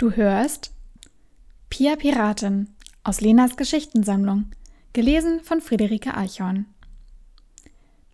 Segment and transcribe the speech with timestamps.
[0.00, 0.72] Du hörst
[1.68, 4.50] Pia Piratin aus Lenas Geschichtensammlung,
[4.94, 6.64] gelesen von Friederike Eichhorn.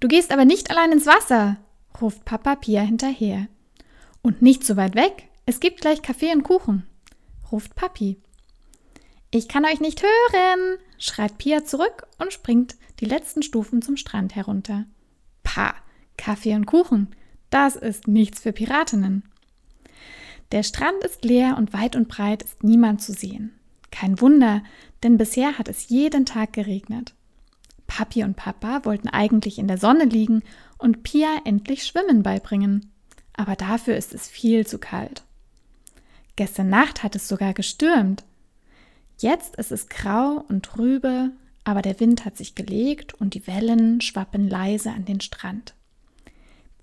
[0.00, 1.58] Du gehst aber nicht allein ins Wasser,
[2.00, 3.46] ruft Papa Pia hinterher.
[4.20, 6.88] Und nicht so weit weg, es gibt gleich Kaffee und Kuchen,
[7.52, 8.16] ruft Papi.
[9.30, 14.34] Ich kann euch nicht hören, schreit Pia zurück und springt die letzten Stufen zum Strand
[14.34, 14.86] herunter.
[15.44, 15.76] Pah,
[16.16, 17.14] Kaffee und Kuchen,
[17.50, 19.22] das ist nichts für Piratinnen.
[20.52, 23.52] Der Strand ist leer und weit und breit ist niemand zu sehen.
[23.90, 24.62] Kein Wunder,
[25.02, 27.14] denn bisher hat es jeden Tag geregnet.
[27.86, 30.42] Papi und Papa wollten eigentlich in der Sonne liegen
[30.78, 32.92] und Pia endlich Schwimmen beibringen.
[33.32, 35.22] Aber dafür ist es viel zu kalt.
[36.36, 38.24] Gestern Nacht hat es sogar gestürmt.
[39.18, 41.30] Jetzt ist es grau und trübe,
[41.64, 45.74] aber der Wind hat sich gelegt und die Wellen schwappen leise an den Strand.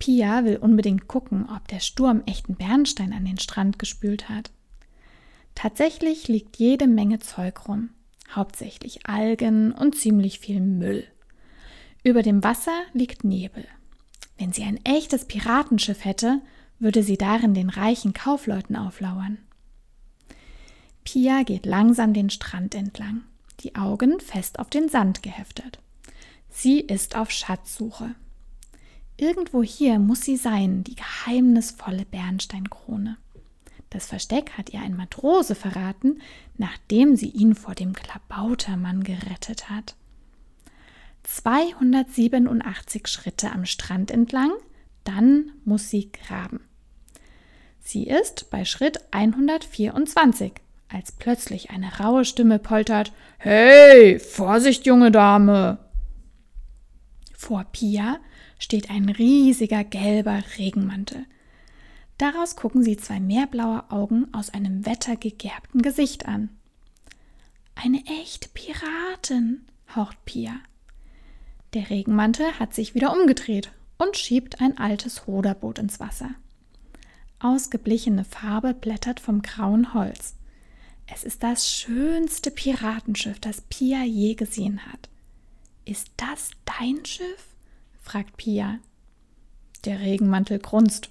[0.04, 4.52] Pia will unbedingt gucken, ob der Sturm echten Bernstein an den Strand gespült hat.
[5.56, 7.90] Tatsächlich liegt jede Menge Zeug rum,
[8.30, 11.08] hauptsächlich Algen und ziemlich viel Müll.
[12.04, 13.66] Über dem Wasser liegt Nebel.
[14.38, 16.42] Wenn sie ein echtes Piratenschiff hätte,
[16.80, 19.38] würde sie darin den reichen Kaufleuten auflauern.
[21.06, 23.22] Pia geht langsam den Strand entlang,
[23.62, 25.80] die Augen fest auf den Sand geheftet.
[26.50, 28.16] Sie ist auf Schatzsuche.
[29.18, 33.18] Irgendwo hier muss sie sein, die geheimnisvolle Bernsteinkrone.
[33.90, 36.20] Das Versteck hat ihr ein Matrose verraten,
[36.58, 39.96] nachdem sie ihn vor dem Klabautermann gerettet hat.
[41.24, 44.52] 287 Schritte am Strand entlang,
[45.04, 46.62] dann muss sie graben.
[47.80, 50.54] Sie ist bei Schritt 124,
[50.90, 55.78] als plötzlich eine raue Stimme poltert: Hey, Vorsicht, junge Dame!
[57.36, 58.20] Vor Pia
[58.64, 61.26] steht ein riesiger gelber Regenmantel.
[62.18, 66.50] Daraus gucken sie zwei meerblaue Augen aus einem wettergegerbten Gesicht an.
[67.76, 70.56] Eine echte Piratin, haucht Pia.
[71.74, 76.30] Der Regenmantel hat sich wieder umgedreht und schiebt ein altes Ruderboot ins Wasser.
[77.40, 80.36] Ausgeblichene Farbe blättert vom grauen Holz.
[81.08, 85.10] Es ist das schönste Piratenschiff, das Pia je gesehen hat.
[85.84, 87.53] Ist das dein Schiff?
[88.04, 88.78] Fragt Pia.
[89.86, 91.10] Der Regenmantel grunzt.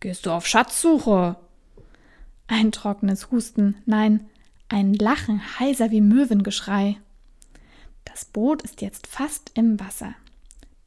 [0.00, 1.36] Gehst du auf Schatzsuche?
[2.46, 4.28] Ein trockenes Husten, nein,
[4.68, 6.98] ein Lachen heiser wie Möwengeschrei.
[8.04, 10.14] Das Boot ist jetzt fast im Wasser.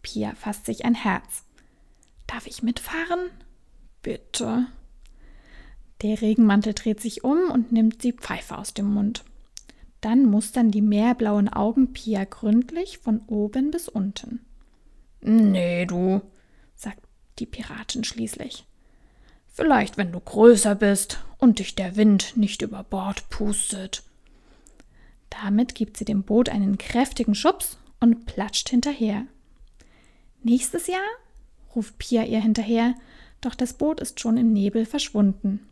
[0.03, 1.43] Pia fasst sich ein Herz.
[2.27, 3.31] Darf ich mitfahren?
[4.03, 4.67] Bitte.
[6.01, 9.23] Der Regenmantel dreht sich um und nimmt die Pfeife aus dem Mund.
[10.01, 14.45] Dann mustern die meerblauen Augen Pia gründlich von oben bis unten.
[15.21, 16.21] Nee, du,
[16.75, 16.99] sagt
[17.39, 18.65] die Piratin schließlich.
[19.47, 24.03] Vielleicht, wenn du größer bist und dich der Wind nicht über Bord pustet.
[25.29, 29.25] Damit gibt sie dem Boot einen kräftigen Schubs und platscht hinterher.
[30.43, 31.01] Nächstes Jahr?
[31.75, 32.95] ruft Pia ihr hinterher,
[33.41, 35.67] doch das Boot ist schon im Nebel verschwunden.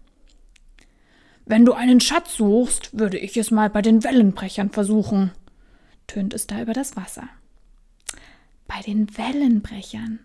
[1.46, 5.32] Wenn du einen Schatz suchst, würde ich es mal bei den Wellenbrechern versuchen,
[6.08, 7.30] tönt es da über das Wasser
[8.68, 10.20] bei den Wellenbrechern.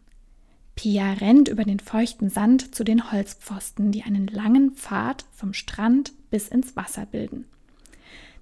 [0.74, 6.12] Pia rennt über den feuchten Sand zu den Holzpfosten, die einen langen Pfad vom Strand
[6.30, 7.44] bis ins Wasser bilden.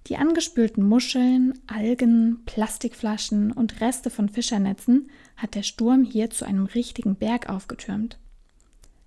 [0.07, 6.67] Die angespülten Muscheln, Algen, Plastikflaschen und Reste von Fischernetzen hat der Sturm hier zu einem
[6.67, 8.19] richtigen Berg aufgetürmt.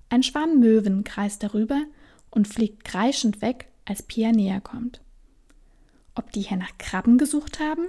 [0.09, 1.81] Ein Schwarm Möwen kreist darüber
[2.29, 5.01] und fliegt kreischend weg, als Pia näher kommt.
[6.15, 7.87] Ob die hier nach Krabben gesucht haben?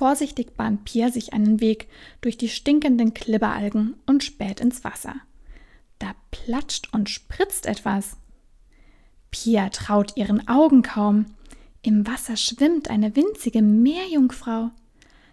[0.00, 1.86] Vorsichtig bahnt Pia sich einen Weg
[2.22, 5.14] durch die stinkenden Klibberalgen und späht ins Wasser.
[5.98, 8.16] Da platscht und spritzt etwas.
[9.30, 11.26] Pia traut ihren Augen kaum.
[11.82, 14.70] Im Wasser schwimmt eine winzige Meerjungfrau.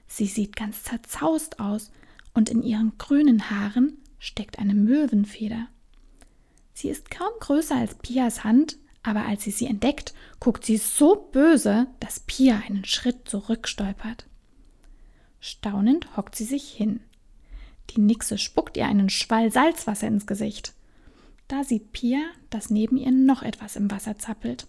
[0.06, 1.90] Sie sieht ganz zerzaust aus
[2.34, 5.70] und in ihren grünen Haaren steckt eine Möwenfeder.
[6.74, 11.30] Sie ist kaum größer als Pias Hand, aber als sie sie entdeckt, guckt sie so
[11.32, 14.27] böse, dass Pia einen Schritt zurückstolpert.
[15.40, 17.00] Staunend hockt sie sich hin.
[17.92, 20.74] Die Nixe spuckt ihr einen Schwall Salzwasser ins Gesicht.
[21.48, 24.68] Da sieht Pia, dass neben ihr noch etwas im Wasser zappelt.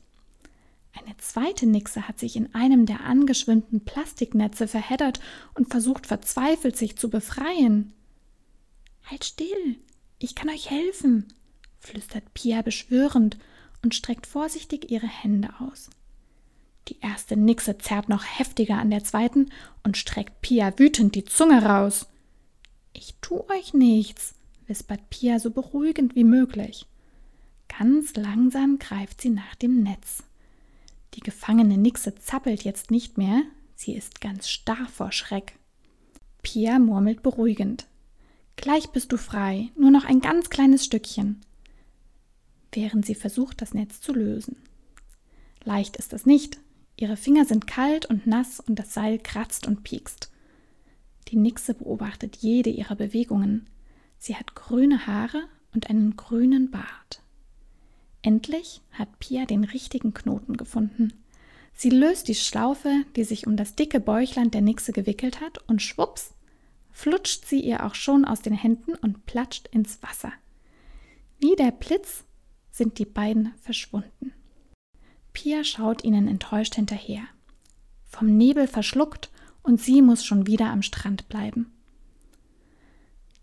[0.93, 5.21] Eine zweite Nixe hat sich in einem der angeschwimmten Plastiknetze verheddert
[5.55, 7.93] und versucht verzweifelt, sich zu befreien.
[9.05, 9.77] Halt still,
[10.19, 11.27] ich kann euch helfen,
[11.79, 13.39] flüstert Pia beschwörend
[13.83, 15.91] und streckt vorsichtig ihre Hände aus.
[16.89, 19.51] Die erste Nixe zerrt noch heftiger an der zweiten
[19.85, 22.07] und streckt Pia wütend die Zunge raus.
[22.95, 24.35] Ich tu euch nichts,
[24.67, 26.87] wispert Pia so beruhigend wie möglich.
[27.79, 30.23] Ganz langsam greift sie nach dem Netz.
[31.15, 33.43] Die gefangene Nixe zappelt jetzt nicht mehr,
[33.75, 35.59] sie ist ganz starr vor Schreck.
[36.43, 37.87] Pia murmelt beruhigend.
[38.57, 41.41] Gleich bist du frei, nur noch ein ganz kleines Stückchen.
[42.73, 44.57] Während sie versucht, das Netz zu lösen.
[45.65, 46.59] Leicht ist es nicht.
[47.01, 50.33] Ihre Finger sind kalt und nass und das Seil kratzt und piekst.
[51.29, 53.71] Die Nixe beobachtet jede ihrer Bewegungen.
[54.19, 57.23] Sie hat grüne Haare und einen grünen Bart.
[58.23, 61.13] Endlich hat Pia den richtigen Knoten gefunden.
[61.73, 65.81] Sie löst die Schlaufe, die sich um das dicke Bäuchlein der Nixe gewickelt hat, und
[65.81, 66.35] schwupps,
[66.91, 70.33] flutscht sie ihr auch schon aus den Händen und platscht ins Wasser.
[71.39, 72.25] Wie der Blitz
[72.73, 74.33] sind die beiden verschwunden.
[75.39, 77.23] Pia schaut ihnen enttäuscht hinterher.
[78.09, 79.31] Vom Nebel verschluckt
[79.63, 81.73] und sie muss schon wieder am Strand bleiben.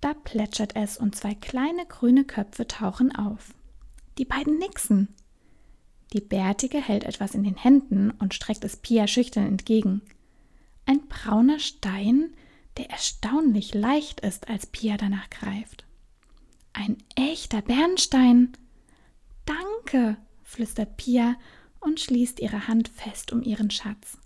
[0.01, 3.53] Da plätschert es und zwei kleine grüne Köpfe tauchen auf.
[4.17, 5.15] Die beiden Nixen.
[6.11, 10.01] Die Bärtige hält etwas in den Händen und streckt es Pia schüchtern entgegen.
[10.85, 12.33] Ein brauner Stein,
[12.75, 15.85] der erstaunlich leicht ist, als Pia danach greift.
[16.73, 18.51] Ein echter Bernstein.
[19.45, 21.37] Danke, flüstert Pia
[21.85, 24.17] und schließt ihre Hand fest um ihren Schatz.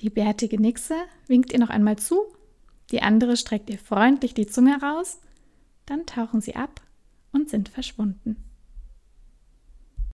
[0.00, 0.94] Die bärtige Nixe
[1.26, 2.22] winkt ihr noch einmal zu,
[2.90, 5.20] die andere streckt ihr freundlich die Zunge raus,
[5.86, 6.80] dann tauchen sie ab
[7.32, 8.36] und sind verschwunden.